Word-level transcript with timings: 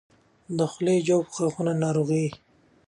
د 0.57 0.59
خولې 0.71 0.95
د 1.01 1.05
جوف 1.07 1.25
او 1.27 1.31
غاښونو 1.35 1.73
ناروغۍ 1.83 2.25